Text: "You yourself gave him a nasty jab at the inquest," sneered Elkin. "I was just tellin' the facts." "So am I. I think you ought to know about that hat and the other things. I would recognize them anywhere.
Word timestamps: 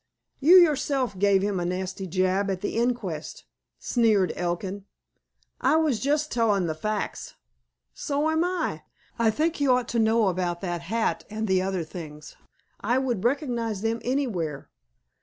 "You 0.39 0.55
yourself 0.55 1.15
gave 1.19 1.43
him 1.43 1.59
a 1.59 1.63
nasty 1.65 2.07
jab 2.07 2.49
at 2.49 2.61
the 2.61 2.75
inquest," 2.75 3.43
sneered 3.77 4.33
Elkin. 4.35 4.85
"I 5.59 5.75
was 5.75 5.99
just 5.99 6.31
tellin' 6.31 6.65
the 6.65 6.73
facts." 6.73 7.35
"So 7.93 8.27
am 8.31 8.43
I. 8.43 8.81
I 9.19 9.29
think 9.29 9.61
you 9.61 9.71
ought 9.71 9.87
to 9.89 9.99
know 9.99 10.29
about 10.29 10.59
that 10.61 10.81
hat 10.81 11.23
and 11.29 11.47
the 11.47 11.61
other 11.61 11.83
things. 11.83 12.35
I 12.79 12.97
would 12.97 13.23
recognize 13.23 13.81
them 13.83 13.99
anywhere. 14.03 14.71